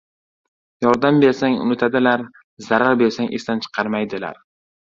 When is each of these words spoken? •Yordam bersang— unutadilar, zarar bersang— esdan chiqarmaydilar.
•Yordam 0.85 1.19
bersang— 1.25 1.53
unutadilar, 1.67 2.23
zarar 2.71 2.97
bersang— 3.03 3.31
esdan 3.41 3.63
chiqarmaydilar. 3.67 4.45